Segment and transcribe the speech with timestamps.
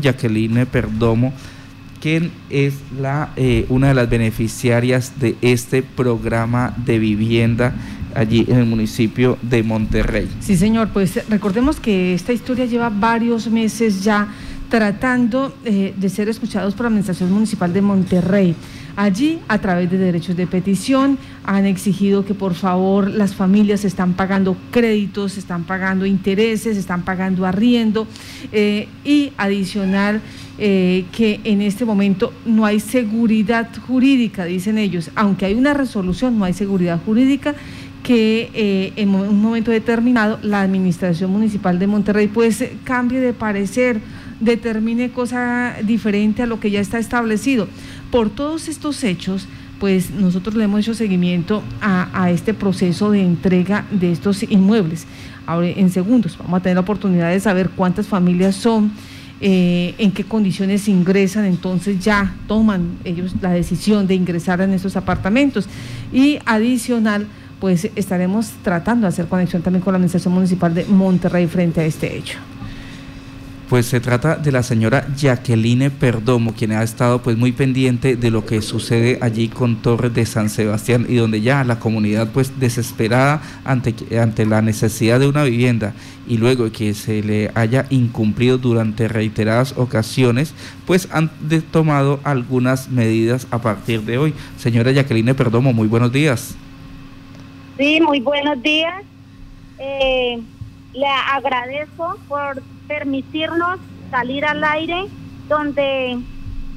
[0.00, 1.32] Jacqueline Perdomo,
[2.00, 7.74] quien es la, eh, una de las beneficiarias de este programa de vivienda
[8.14, 10.28] allí en el municipio de Monterrey.
[10.38, 14.28] Sí, señor, pues recordemos que esta historia lleva varios meses ya
[14.68, 18.54] tratando eh, de ser escuchados por la Administración Municipal de Monterrey.
[18.94, 21.18] Allí, a través de derechos de petición,
[21.48, 27.46] han exigido que por favor las familias están pagando créditos, están pagando intereses, están pagando
[27.46, 28.06] arriendo
[28.52, 30.20] eh, y adicional
[30.58, 36.38] eh, que en este momento no hay seguridad jurídica, dicen ellos, aunque hay una resolución,
[36.38, 37.54] no hay seguridad jurídica
[38.02, 44.02] que eh, en un momento determinado la administración municipal de Monterrey pues cambie de parecer,
[44.38, 47.68] determine cosa diferente a lo que ya está establecido.
[48.10, 53.84] Por todos estos hechos, pues nosotros le hemos hecho seguimiento a, este proceso de entrega
[53.90, 55.06] de estos inmuebles.
[55.46, 58.92] Ahora, en segundos, vamos a tener la oportunidad de saber cuántas familias son,
[59.40, 64.96] eh, en qué condiciones ingresan, entonces ya toman ellos la decisión de ingresar en estos
[64.96, 65.68] apartamentos.
[66.12, 67.26] Y adicional,
[67.60, 71.84] pues estaremos tratando de hacer conexión también con la Administración Municipal de Monterrey frente a
[71.84, 72.38] este hecho.
[73.68, 78.30] Pues se trata de la señora Jacqueline Perdomo, quien ha estado pues muy pendiente de
[78.30, 82.58] lo que sucede allí con Torres de San Sebastián y donde ya la comunidad pues
[82.58, 85.92] desesperada ante, ante la necesidad de una vivienda
[86.26, 90.54] y luego de que se le haya incumplido durante reiteradas ocasiones,
[90.86, 91.30] pues han
[91.70, 94.34] tomado algunas medidas a partir de hoy.
[94.56, 96.56] Señora Jacqueline Perdomo, muy buenos días.
[97.76, 99.02] Sí, muy buenos días.
[99.78, 100.40] Eh,
[100.94, 103.78] le agradezco por permitirnos
[104.10, 105.06] salir al aire
[105.48, 106.18] donde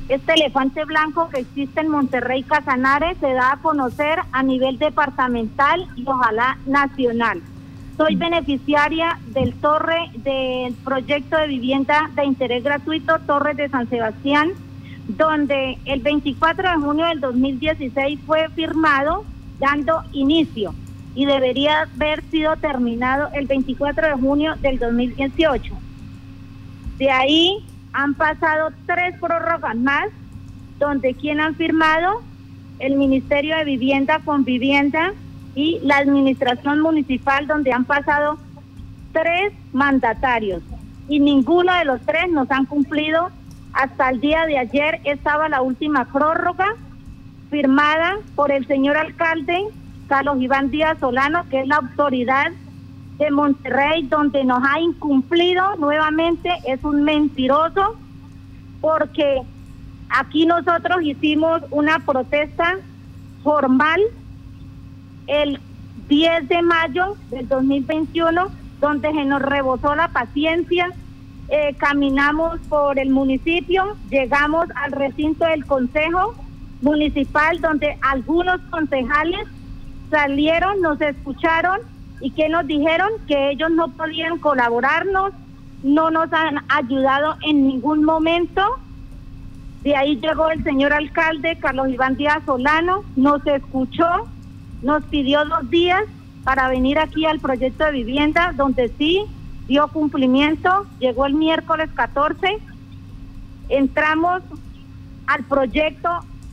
[0.10, 5.88] este elefante blanco que existe en Monterrey Casanares se da a conocer a nivel departamental
[5.96, 7.42] y ojalá nacional.
[7.98, 14.50] Soy beneficiaria del torre del proyecto de vivienda de interés gratuito Torres de San Sebastián,
[15.08, 19.24] donde el 24 de junio del 2016 fue firmado
[19.60, 20.74] dando inicio
[21.16, 25.81] y debería haber sido terminado el 24 de junio del 2018.
[27.02, 30.06] De ahí han pasado tres prórrogas más,
[30.78, 32.22] donde quien han firmado
[32.78, 35.12] el Ministerio de Vivienda con Vivienda
[35.56, 38.38] y la Administración Municipal, donde han pasado
[39.14, 40.62] tres mandatarios
[41.10, 43.32] y ninguno de los tres nos han cumplido.
[43.74, 46.68] Hasta el día de ayer estaba la última prórroga
[47.50, 49.60] firmada por el señor alcalde
[50.08, 52.52] Carlos Iván Díaz Solano, que es la autoridad
[53.22, 57.96] de Monterrey, donde nos ha incumplido nuevamente, es un mentiroso,
[58.82, 59.44] porque
[60.10, 62.78] aquí nosotros hicimos una protesta
[63.44, 64.02] formal
[65.28, 65.60] el
[66.10, 68.48] 10 de mayo del 2021,
[68.80, 70.90] donde se nos rebosó la paciencia,
[71.50, 76.34] eh, caminamos por el municipio, llegamos al recinto del Consejo
[76.82, 79.48] Municipal, donde algunos concejales
[80.10, 81.82] salieron, nos escucharon
[82.22, 85.34] y que nos dijeron que ellos no podían colaborarnos,
[85.84, 88.62] no nos han ayudado en ningún momento.
[89.84, 94.28] De ahí llegó el señor alcalde Carlos Iván Díaz Solano, nos escuchó,
[94.84, 96.04] nos pidió dos días
[96.44, 99.24] para venir aquí al proyecto de vivienda, donde sí
[99.68, 102.60] dio cumplimiento, llegó el miércoles 14,
[103.70, 104.44] entramos
[105.28, 106.10] al proyecto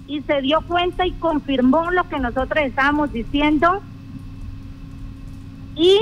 [0.06, 3.82] y se dio cuenta y confirmó lo que nosotros estábamos diciendo.
[5.78, 5.98] Y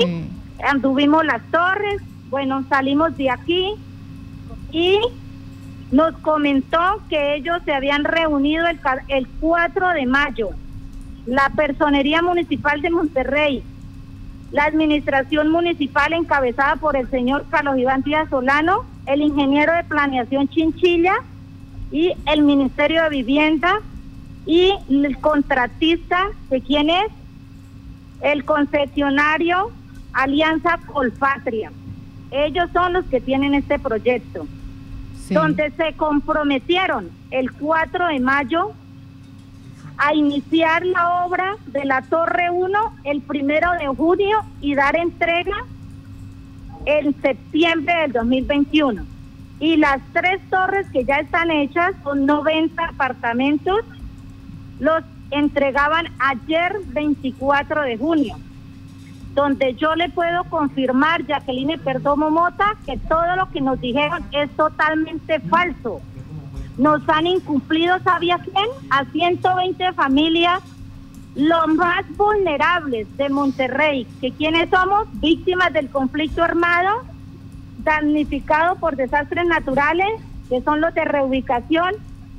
[0.63, 3.73] anduvimos las torres, bueno, salimos de aquí
[4.71, 4.99] y
[5.91, 6.79] nos comentó
[7.09, 10.49] que ellos se habían reunido el, el 4 de mayo,
[11.25, 13.63] la Personería Municipal de Monterrey,
[14.51, 20.47] la Administración Municipal encabezada por el señor Carlos Iván Díaz Solano, el ingeniero de planeación
[20.49, 21.13] Chinchilla
[21.91, 23.79] y el Ministerio de Vivienda
[24.45, 27.07] y el contratista, ¿de quién es?
[28.21, 29.71] El concesionario
[30.13, 31.71] Alianza Colpatria.
[32.31, 34.47] Ellos son los que tienen este proyecto,
[35.29, 38.73] donde se comprometieron el 4 de mayo
[39.97, 45.65] a iniciar la obra de la Torre 1 el primero de junio y dar entrega
[46.85, 49.05] en septiembre del 2021.
[49.59, 53.81] Y las tres torres que ya están hechas son 90 apartamentos
[54.79, 58.35] los entregaban ayer 24 de junio,
[59.33, 64.49] donde yo le puedo confirmar, Jacqueline Perdomo Mota, que todo lo que nos dijeron es
[64.51, 66.01] totalmente falso.
[66.77, 68.67] Nos han incumplido, ¿sabía quién?
[68.89, 70.61] A 120 familias,
[71.35, 77.03] los más vulnerables de Monterrey, que quienes somos víctimas del conflicto armado,
[77.83, 80.07] damnificados por desastres naturales
[80.49, 81.93] que son los de reubicación,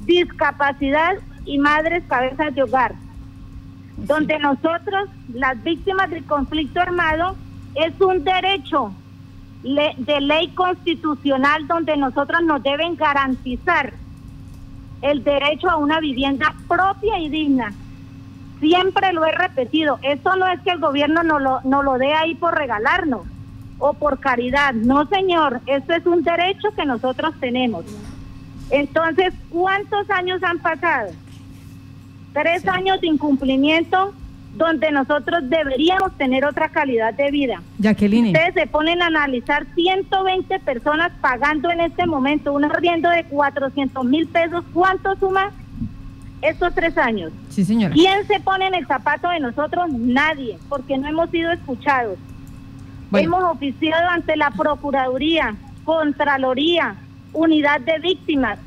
[0.05, 1.15] discapacidad
[1.49, 2.95] y madres cabezas de hogar,
[3.97, 7.37] donde nosotros, las víctimas del conflicto armado,
[7.75, 8.93] es un derecho
[9.63, 13.95] de ley constitucional donde nosotros nos deben garantizar
[15.01, 17.73] el derecho a una vivienda propia y digna.
[18.61, 22.13] Siempre lo he repetido, esto no es que el gobierno no lo, no lo dé
[22.13, 23.23] ahí por regalarnos
[23.79, 27.85] o por caridad, no señor, esto es un derecho que nosotros tenemos.
[28.71, 31.13] Entonces, ¿cuántos años han pasado?
[32.41, 34.15] Tres años de incumplimiento
[34.55, 37.63] donde nosotros deberíamos tener otra calidad de vida.
[37.79, 38.29] Jacqueline.
[38.29, 44.05] Ustedes se ponen a analizar 120 personas pagando en este momento un arriendo de 400
[44.05, 44.65] mil pesos.
[44.73, 45.51] ¿Cuánto suma
[46.41, 47.33] estos tres años?
[47.49, 47.93] Sí, señora.
[47.93, 49.91] ¿Quién se pone en el zapato de nosotros?
[49.91, 52.19] Nadie, porque no hemos sido escuchados.
[53.13, 56.95] Hemos oficiado ante la Procuraduría, Contraloría,
[57.33, 58.59] Unidad de Víctimas,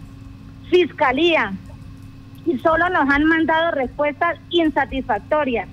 [0.69, 1.53] Fiscalía,
[2.45, 5.67] y solo nos han mandado respuestas insatisfactorias.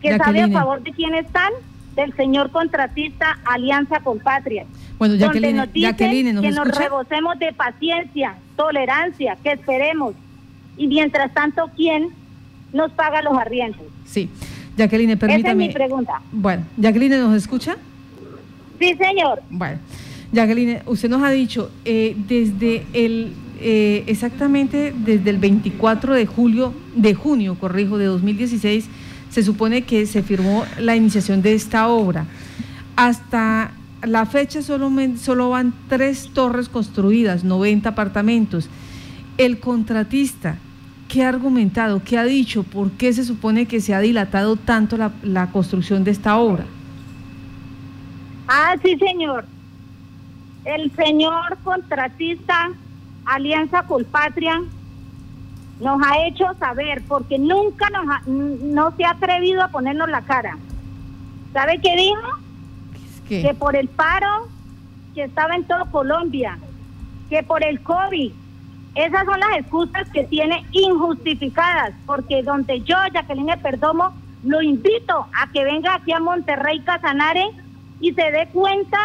[0.00, 1.52] ¿Que sabe a favor de quién están?
[1.96, 4.64] Del señor contratista Alianza con Patria.
[4.98, 10.14] Bueno, Jacqueline, donde nos dicen que nos rebosemos de paciencia, tolerancia, que esperemos.
[10.76, 12.10] Y mientras tanto, ¿quién
[12.72, 13.82] nos paga los arriendos?
[14.04, 14.30] Sí.
[14.76, 15.40] Jacqueline, permítame.
[15.40, 16.20] Esa es mi pregunta.
[16.30, 17.76] Bueno, Jacqueline, ¿nos escucha?
[18.78, 19.42] Sí, señor.
[19.50, 19.78] Bueno,
[20.32, 26.72] Jacqueline, usted nos ha dicho, eh, desde el eh, exactamente desde el 24 de julio,
[26.94, 28.88] de junio, corrijo, de 2016,
[29.30, 32.26] se supone que se firmó la iniciación de esta obra.
[32.96, 33.72] Hasta
[34.02, 38.68] la fecha solo, solo van tres torres construidas, 90 apartamentos.
[39.36, 40.56] El contratista,
[41.08, 44.96] ¿qué ha argumentado, qué ha dicho, por qué se supone que se ha dilatado tanto
[44.96, 46.64] la, la construcción de esta obra?
[48.46, 49.44] Ah, sí, señor.
[50.64, 52.70] El señor contratista
[53.28, 54.62] Alianza Colpatria
[55.80, 60.56] nos ha hecho saber, porque nunca nos no se ha atrevido a ponernos la cara.
[61.52, 62.38] ¿Sabe qué dijo?
[63.28, 64.48] Que por el paro
[65.14, 66.58] que estaba en todo Colombia,
[67.28, 68.32] que por el COVID.
[68.94, 75.50] Esas son las excusas que tiene injustificadas, porque donde yo, Jacqueline Perdomo, lo invito a
[75.52, 77.46] que venga aquí a Monterrey Casanare
[78.00, 78.98] y se dé cuenta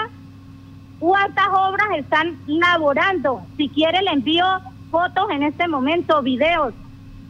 [1.03, 3.41] cuántas obras están laborando.
[3.57, 4.45] Si quiere le envío
[4.89, 6.73] fotos en este momento, videos.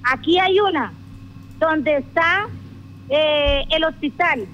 [0.04, 0.94] Aquí hay una
[1.58, 2.46] donde está
[3.10, 4.46] eh, el hospital.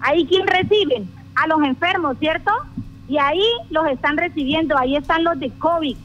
[0.00, 2.50] Ahí quien reciben a los enfermos, ¿cierto?
[3.06, 5.96] Y ahí los están recibiendo, ahí están los de COVID.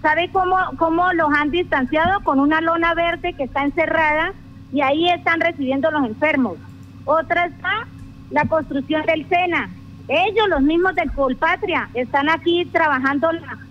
[0.00, 2.20] ¿Sabe cómo, cómo los han distanciado?
[2.24, 4.32] Con una lona verde que está encerrada
[4.72, 6.56] y ahí están recibiendo los enfermos.
[7.04, 7.86] Otra está
[8.30, 9.68] la construcción del SENA,
[10.08, 13.28] ellos, los mismos del Colpatria, están aquí trabajando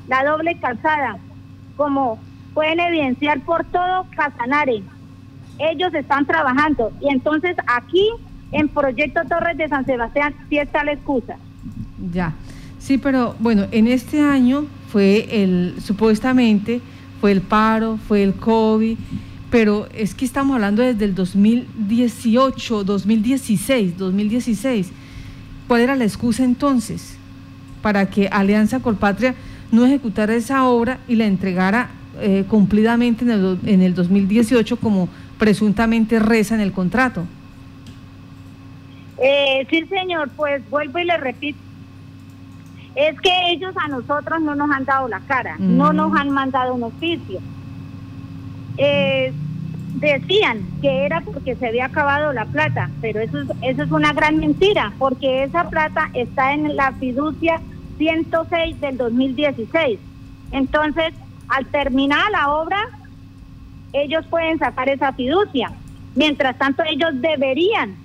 [0.07, 1.17] la, doble calzada,
[1.75, 2.19] como
[2.53, 4.81] pueden evidenciar por todo Casanare.
[5.59, 8.09] Ellos están trabajando y entonces aquí
[8.51, 11.37] en Proyecto Torres de San Sebastián sí está la excusa.
[12.11, 12.33] Ya,
[12.79, 16.81] sí, pero bueno, en este año fue el, supuestamente,
[17.19, 18.97] fue el paro, fue el COVID,
[19.51, 24.93] pero es que estamos hablando desde el 2018, 2016, 2016
[25.71, 27.17] ¿Cuál era la excusa entonces
[27.81, 29.35] para que Alianza Colpatria
[29.71, 35.07] no ejecutara esa obra y la entregara eh, cumplidamente en el, en el 2018 como
[35.39, 37.23] presuntamente reza en el contrato?
[39.17, 41.59] Eh, sí, señor, pues vuelvo y le repito.
[42.95, 45.95] Es que ellos a nosotros no nos han dado la cara, no mm.
[45.95, 47.39] nos han mandado un oficio.
[48.77, 49.10] Eh,
[50.01, 54.13] decían que era porque se había acabado la plata, pero eso es, eso es una
[54.13, 57.61] gran mentira, porque esa plata está en la fiducia
[57.97, 59.99] 106 del 2016.
[60.51, 61.13] Entonces,
[61.47, 62.89] al terminar la obra,
[63.93, 65.71] ellos pueden sacar esa fiducia.
[66.15, 67.95] Mientras tanto, ellos deberían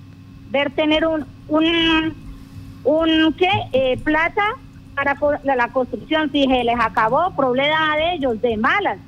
[0.50, 3.50] ver tener un, un, ¿qué?
[3.72, 4.44] Eh, plata
[4.94, 6.30] para la construcción.
[6.30, 8.98] Si se les acabó, problema de ellos, de malas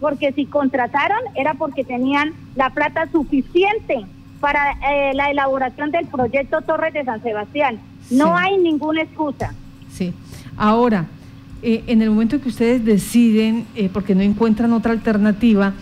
[0.00, 4.06] porque si contrataron era porque tenían la plata suficiente
[4.40, 7.78] para eh, la elaboración del proyecto Torres de San Sebastián.
[8.10, 9.54] No hay ninguna excusa.
[9.92, 10.12] Sí.
[10.56, 11.06] Ahora,
[11.62, 15.74] eh, en el momento que ustedes deciden, eh, porque no encuentran otra alternativa,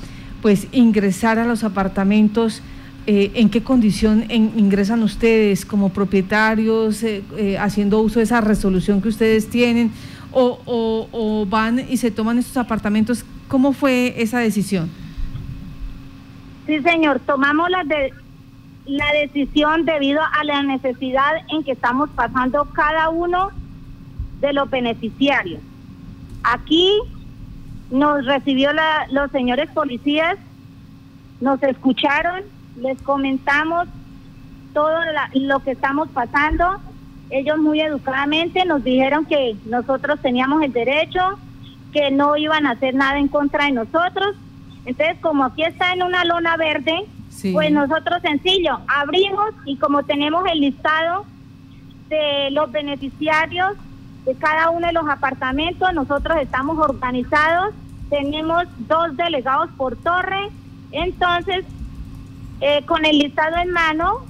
[0.43, 2.63] pues ingresar a los apartamentos,
[3.11, 7.03] ¿en qué condición ingresan ustedes como propietarios,
[7.59, 9.91] haciendo uso de esa resolución que ustedes tienen?
[10.31, 14.91] O, o, van y se toman estos apartamentos ¿Cómo fue esa decisión?
[16.67, 18.13] Sí, señor, tomamos la, de,
[18.85, 23.51] la decisión debido a la necesidad en que estamos pasando cada uno
[24.41, 25.63] de los beneficiarios.
[26.43, 26.93] Aquí
[27.91, 30.37] nos recibió la, los señores policías,
[31.41, 32.43] nos escucharon,
[32.77, 33.89] les comentamos
[34.75, 34.99] todo
[35.35, 36.81] lo que estamos pasando.
[37.31, 41.39] Ellos muy educadamente nos dijeron que nosotros teníamos el derecho,
[41.93, 44.37] que no iban a hacer nada en contra de nosotros.
[44.85, 47.07] Entonces, como aquí está en una lona verde,
[47.53, 51.25] pues nosotros sencillo, abrimos y como tenemos el listado
[52.09, 53.77] de los beneficiarios
[54.25, 57.75] de cada uno de los apartamentos, nosotros estamos organizados,
[58.11, 60.49] tenemos dos delegados por torre,
[60.91, 61.65] entonces
[62.61, 64.21] eh, con el listado en mano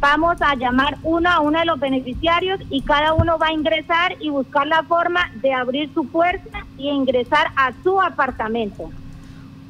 [0.00, 4.16] vamos a llamar uno a uno de los beneficiarios y cada uno va a ingresar
[4.20, 8.90] y buscar la forma de abrir su puerta y ingresar a su apartamento.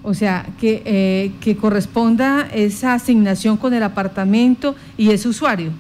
[0.03, 5.73] O sea, que, eh, que corresponda esa asignación con el apartamento y ese usuario.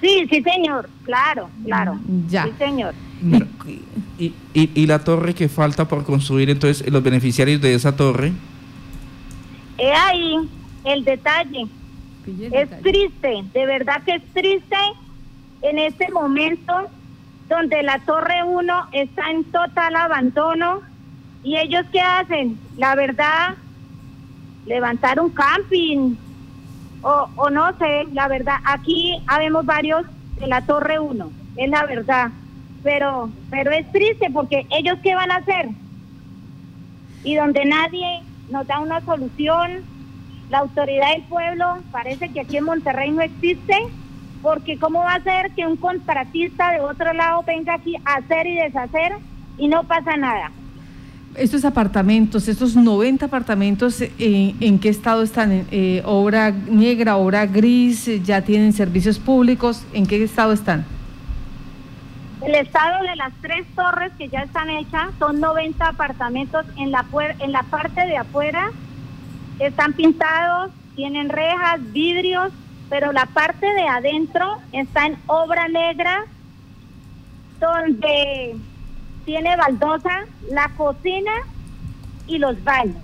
[0.00, 1.98] Sí, sí, señor, claro, claro.
[2.28, 2.44] Ya.
[2.44, 2.94] Sí, señor.
[4.18, 8.32] Y, y, y, la torre que falta por construir, entonces, los beneficiarios de esa torre?
[9.76, 10.36] He ahí
[10.84, 11.66] el detalle.
[12.52, 14.76] Es triste, de verdad que es triste
[15.62, 16.72] en este momento
[17.48, 20.80] donde la Torre 1 está en total abandono
[21.42, 22.58] y ellos qué hacen?
[22.76, 23.56] La verdad,
[24.66, 26.14] levantar un camping
[27.02, 30.04] o, o no sé, la verdad, aquí habemos varios
[30.38, 32.30] de la Torre 1, es la verdad,
[32.82, 35.68] pero, pero es triste porque ellos qué van a hacer
[37.24, 39.84] y donde nadie nos da una solución,
[40.50, 43.74] la autoridad del pueblo parece que aquí en Monterrey no existe,
[44.42, 48.46] porque ¿cómo va a ser que un contratista de otro lado venga aquí a hacer
[48.46, 49.12] y deshacer
[49.58, 50.50] y no pasa nada?
[51.36, 55.66] Estos apartamentos, estos 90 apartamentos, ¿en, qué estado están?
[55.70, 58.10] Eh, ¿Obra negra, obra gris?
[58.24, 59.86] ¿Ya tienen servicios públicos?
[59.92, 60.84] ¿En qué estado están?
[62.44, 67.04] El estado de las tres torres que ya están hechas son 90 apartamentos en la,
[67.38, 68.72] en la parte de afuera
[69.66, 72.52] están pintados, tienen rejas, vidrios,
[72.88, 76.24] pero la parte de adentro está en obra negra,
[77.60, 78.56] donde
[79.24, 81.32] tiene baldosa, la cocina
[82.26, 83.02] y los baños.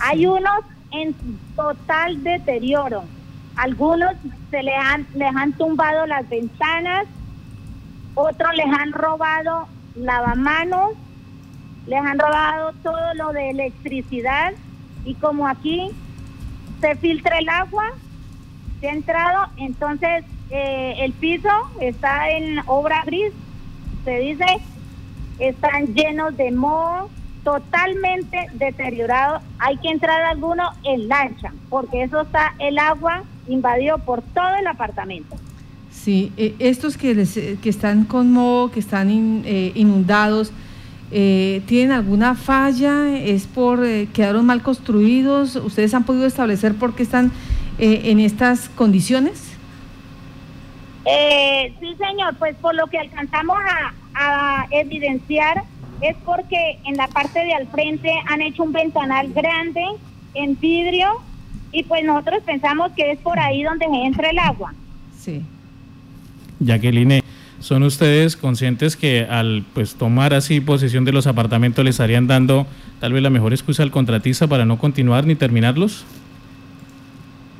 [0.00, 0.60] Hay unos
[0.92, 1.14] en
[1.54, 3.04] total deterioro.
[3.56, 4.12] Algunos
[4.50, 7.06] se les han, les han tumbado las ventanas,
[8.14, 10.92] otros les han robado lavamanos,
[11.86, 14.52] les han robado todo lo de electricidad
[15.06, 15.88] y como aquí
[16.80, 17.92] se filtra el agua,
[18.86, 21.48] ha entrado, entonces eh, el piso
[21.80, 23.32] está en obra gris,
[24.04, 24.44] se dice,
[25.38, 27.08] están llenos de moho,
[27.42, 29.42] totalmente deteriorados.
[29.58, 34.66] Hay que entrar alguno en lancha, porque eso está el agua invadido por todo el
[34.66, 35.36] apartamento.
[35.90, 37.14] Sí, eh, estos que,
[37.62, 39.08] que están con moho, que están
[39.44, 40.52] eh, inundados,
[41.12, 43.16] eh, ¿Tienen alguna falla?
[43.16, 45.56] ¿Es por eh, quedaron mal construidos?
[45.56, 47.30] ¿Ustedes han podido establecer por qué están
[47.78, 49.52] eh, en estas condiciones?
[51.78, 53.56] sí, señor, pues por lo que alcanzamos
[54.14, 55.62] a, evidenciar
[56.00, 59.84] es porque en la parte de al frente han hecho un ventanal grande
[60.34, 61.20] en vidrio
[61.70, 64.74] y pues nosotros pensamos que es por ahí donde entra el agua.
[65.16, 65.44] Sí.
[66.58, 67.22] Jacqueline,
[67.66, 72.64] ¿Son ustedes conscientes que al pues tomar así posesión de los apartamentos le estarían dando
[73.00, 76.04] tal vez la mejor excusa al contratista para no continuar ni terminarlos?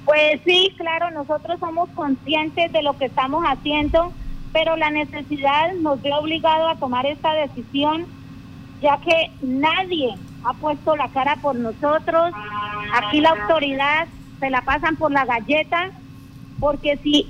[0.05, 4.13] Pues sí, claro, nosotros somos conscientes de lo que estamos haciendo,
[4.53, 8.07] pero la necesidad nos ve obligado a tomar esta decisión,
[8.81, 12.31] ya que nadie ha puesto la cara por nosotros.
[12.95, 14.07] Aquí la autoridad
[14.39, 15.91] se la pasan por la galleta,
[16.61, 17.27] porque si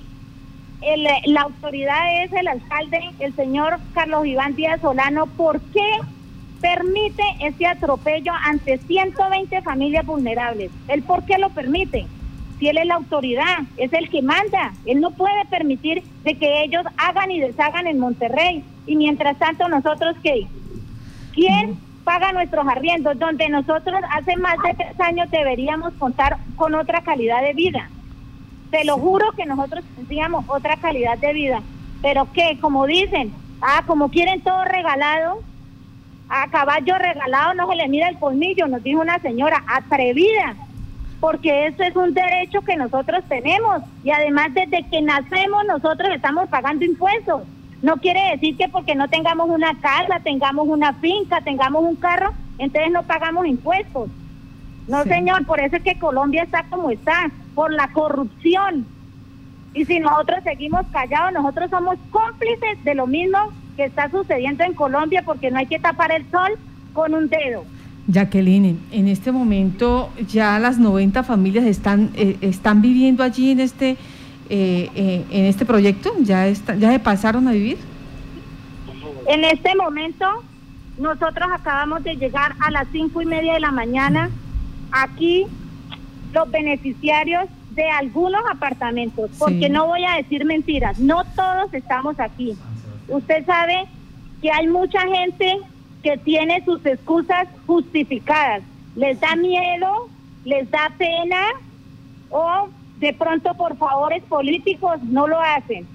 [1.27, 5.87] la autoridad es el alcalde, el señor Carlos Iván Díaz Solano, ¿por qué
[6.61, 10.71] permite ese atropello ante 120 familias vulnerables?
[10.89, 12.07] ¿Él por qué lo permite?
[12.59, 16.63] Si él es la autoridad, es el que manda, él no puede permitir de que
[16.63, 18.65] ellos hagan y deshagan en Monterrey.
[18.87, 20.47] Y mientras tanto, nosotros qué?
[21.35, 23.19] ¿Quién paga nuestros arriendos?
[23.19, 27.91] Donde nosotros hace más de tres años deberíamos contar con otra calidad de vida.
[28.71, 31.63] Te lo juro que nosotros tendríamos otra calidad de vida.
[32.03, 35.41] Pero que, como dicen, ah, como quieren todo regalado,
[36.29, 40.57] a caballo regalado no se le mira el colmillo, nos dijo una señora atrevida,
[41.21, 46.49] porque eso es un derecho que nosotros tenemos y además desde que nacemos nosotros estamos
[46.49, 47.43] pagando impuestos.
[47.83, 52.33] No quiere decir que porque no tengamos una casa, tengamos una finca, tengamos un carro,
[52.59, 54.09] entonces no pagamos impuestos.
[54.89, 58.87] No, señor, por eso es que Colombia está como está, por la corrupción.
[59.75, 63.39] Y si nosotros seguimos callados, nosotros somos cómplices de lo mismo
[63.77, 66.53] que está sucediendo en Colombia, porque no hay que tapar el sol
[66.93, 67.65] con un dedo.
[68.09, 73.97] Jacqueline, en este momento ya las 90 familias están, eh, están viviendo allí en este,
[74.49, 77.79] eh, eh, en este proyecto, ¿Ya, ya se pasaron a vivir.
[79.29, 80.27] En este momento,
[80.99, 84.31] nosotros acabamos de llegar a las cinco y media de la mañana.
[84.93, 85.47] Aquí
[86.37, 92.55] los beneficiarios de algunos apartamentos, porque no voy a decir mentiras, no todos estamos aquí.
[93.09, 93.87] Usted sabe
[94.43, 95.59] que hay mucha gente
[96.03, 98.63] que tiene sus excusas justificadas.
[98.97, 100.09] Les da miedo,
[100.45, 101.43] les da pena
[102.31, 105.87] o de pronto por favores políticos no lo hacen.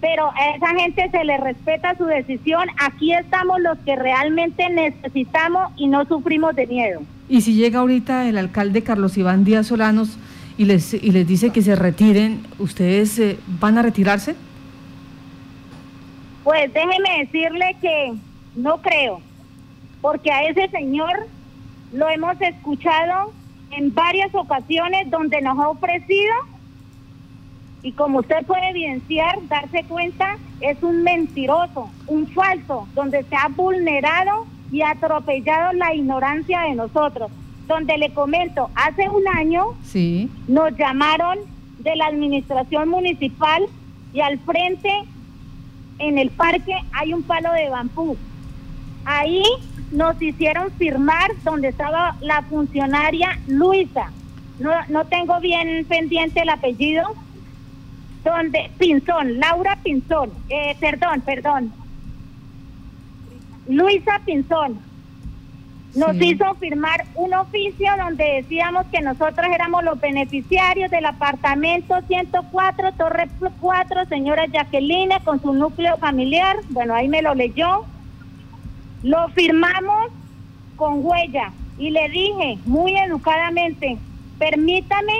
[0.00, 2.68] Pero a esa gente se le respeta su decisión.
[2.80, 7.00] Aquí estamos los que realmente necesitamos y no sufrimos de miedo.
[7.34, 10.18] Y si llega ahorita el alcalde Carlos Iván Díaz Solanos
[10.56, 14.36] y les, y les dice que se retiren, ¿ustedes eh, van a retirarse?
[16.44, 18.14] Pues déjeme decirle que
[18.54, 19.20] no creo
[20.00, 21.26] porque a ese señor
[21.92, 23.32] lo hemos escuchado
[23.72, 26.34] en varias ocasiones donde nos ha ofrecido
[27.82, 33.48] y como usted puede evidenciar, darse cuenta, es un mentiroso, un falso, donde se ha
[33.48, 37.30] vulnerado y atropellado la ignorancia de nosotros.
[37.66, 40.30] Donde le comento, hace un año sí.
[40.48, 41.38] nos llamaron
[41.78, 43.62] de la administración municipal
[44.12, 44.90] y al frente
[45.98, 48.16] en el parque hay un palo de bambú.
[49.04, 49.42] Ahí
[49.92, 54.10] nos hicieron firmar donde estaba la funcionaria Luisa.
[54.58, 57.04] No, no tengo bien pendiente el apellido.
[58.24, 61.72] Donde Pinzón, Laura Pinzón, eh, perdón, perdón.
[63.68, 64.78] Luisa Pinzón.
[65.94, 72.92] Nos hizo firmar un oficio donde decíamos que nosotros éramos los beneficiarios del apartamento 104,
[72.94, 73.28] Torre
[73.60, 76.56] 4, señora Jacqueline, con su núcleo familiar.
[76.70, 77.84] Bueno, ahí me lo leyó
[79.04, 80.10] lo firmamos
[80.76, 83.98] con huella y le dije muy educadamente,
[84.38, 85.12] permítame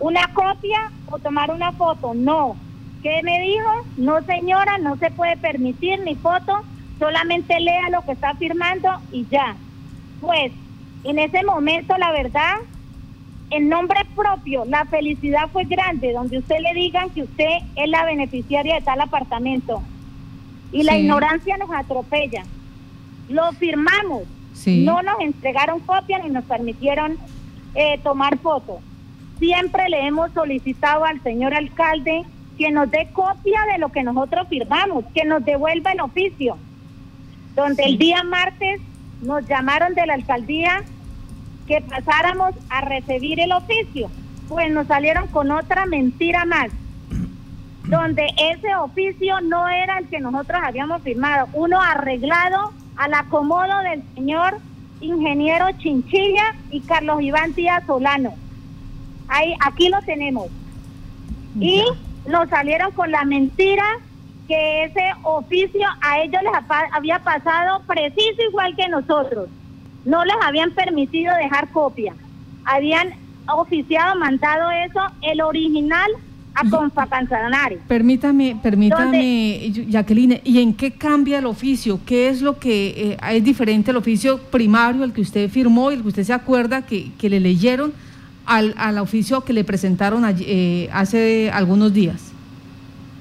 [0.00, 2.14] una copia o tomar una foto.
[2.14, 2.56] No.
[3.02, 3.86] ¿Qué me dijo?
[3.96, 6.62] No señora, no se puede permitir ni foto,
[6.98, 9.56] solamente lea lo que está firmando y ya.
[10.20, 10.52] Pues
[11.04, 12.56] en ese momento la verdad,
[13.50, 18.04] en nombre propio, la felicidad fue grande, donde usted le digan que usted es la
[18.04, 19.82] beneficiaria de tal apartamento
[20.72, 22.44] y la ignorancia nos atropella.
[23.28, 24.22] Lo firmamos,
[24.66, 27.16] no nos entregaron copia ni nos permitieron
[27.74, 28.80] eh, tomar fotos.
[29.38, 32.24] Siempre le hemos solicitado al señor alcalde
[32.56, 36.56] que nos dé copia de lo que nosotros firmamos, que nos devuelva el oficio.
[37.56, 38.80] Donde el día martes
[39.22, 40.84] nos llamaron de la alcaldía
[41.66, 44.10] que pasáramos a recibir el oficio.
[44.48, 46.68] Pues nos salieron con otra mentira más
[47.84, 54.02] donde ese oficio no era el que nosotros habíamos firmado, uno arreglado al acomodo del
[54.14, 54.58] señor
[55.00, 58.34] ingeniero Chinchilla y Carlos Iván Díaz Solano.
[59.28, 60.46] Ahí, aquí lo tenemos.
[61.60, 61.82] Y
[62.28, 63.84] nos salieron con la mentira
[64.46, 66.52] que ese oficio a ellos les
[66.92, 69.48] había pasado preciso igual que nosotros.
[70.04, 72.14] No les habían permitido dejar copia.
[72.64, 73.14] Habían
[73.48, 76.10] oficiado, mandado eso, el original
[76.56, 77.06] a Confa
[77.86, 82.00] Permítame, permítame, Jacqueline, ¿y en qué cambia el oficio?
[82.06, 85.96] ¿Qué es lo que eh, es diferente el oficio primario, el que usted firmó y
[85.96, 87.92] el que usted se acuerda que, que le leyeron
[88.46, 92.32] al, al, oficio que le presentaron eh, hace algunos días?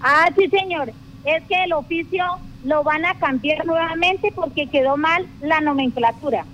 [0.02, 0.94] Ah, sí, señor.
[1.26, 2.24] Es que el oficio
[2.64, 6.46] lo van a cambiar nuevamente porque quedó mal la nomenclatura.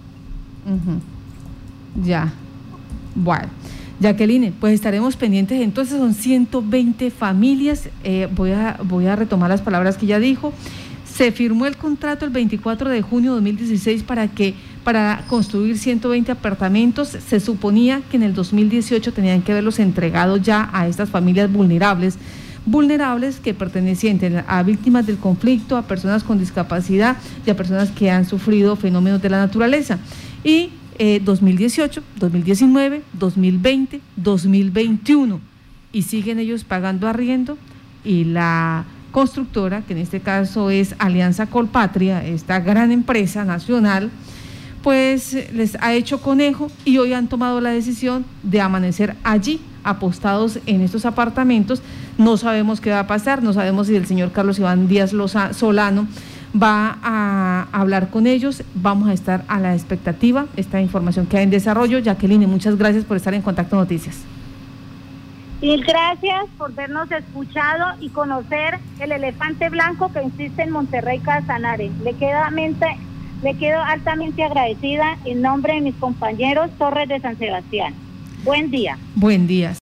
[2.03, 2.31] Ya.
[3.15, 3.49] Bueno.
[4.01, 5.61] Jacqueline, pues estaremos pendientes.
[5.61, 7.89] Entonces son 120 familias.
[8.03, 10.53] Eh, voy, a, voy a retomar las palabras que ya dijo.
[11.05, 16.31] Se firmó el contrato el 24 de junio de 2016 para que para construir 120
[16.31, 17.09] apartamentos.
[17.09, 22.17] Se suponía que en el 2018 tenían que haberlos entregado ya a estas familias vulnerables
[22.65, 28.11] vulnerables que pertenecientes a víctimas del conflicto, a personas con discapacidad y a personas que
[28.11, 29.99] han sufrido fenómenos de la naturaleza.
[30.43, 30.69] Y
[31.23, 35.51] 2018, 2019, 2020, 2021
[35.91, 37.57] y siguen ellos pagando arriendo
[38.03, 44.09] y la constructora, que en este caso es Alianza Colpatria, esta gran empresa nacional,
[44.83, 50.59] pues les ha hecho conejo y hoy han tomado la decisión de amanecer allí, apostados
[50.65, 51.81] en estos apartamentos.
[52.17, 55.11] No sabemos qué va a pasar, no sabemos si el señor Carlos Iván Díaz
[55.51, 56.07] Solano
[56.61, 58.63] va a hablar con ellos.
[58.75, 60.47] Vamos a estar a la expectativa.
[60.57, 61.99] Esta información que hay en desarrollo.
[61.99, 64.23] Jacqueline, muchas gracias por estar en Contacto Noticias.
[65.61, 71.91] Y gracias por vernos escuchado y conocer el elefante blanco que existe en Monterrey Casanare.
[72.03, 72.87] Le queda mente
[73.43, 77.93] Le quedo altamente agradecida en nombre de mis compañeros Torres de San Sebastián.
[78.43, 78.97] Buen día.
[79.15, 79.69] Buen día.